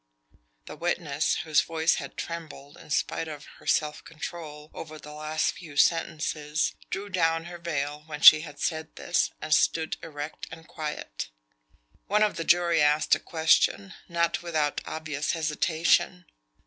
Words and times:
The 0.65 0.75
witness, 0.75 1.35
whose 1.43 1.61
voice 1.61 1.97
had 2.01 2.17
trembled 2.17 2.75
in 2.75 2.89
spite 2.89 3.27
of 3.27 3.45
her 3.59 3.67
self 3.67 4.03
control, 4.03 4.71
over 4.73 4.97
the 4.97 5.11
last 5.13 5.51
few 5.51 5.77
sentences, 5.77 6.73
drew 6.89 7.07
down 7.07 7.43
her 7.45 7.59
veil 7.59 8.01
when 8.07 8.19
she 8.21 8.41
had 8.41 8.59
said 8.59 8.95
this, 8.95 9.29
and 9.43 9.53
stood 9.53 9.97
erect 10.01 10.47
and 10.49 10.67
quiet. 10.67 11.29
One 12.07 12.23
of 12.23 12.35
the 12.35 12.43
jury 12.43 12.81
asked 12.81 13.13
a 13.13 13.19
question, 13.19 13.93
not 14.09 14.41
without 14.41 14.81
obvious 14.87 15.33
hesitation. 15.33 16.25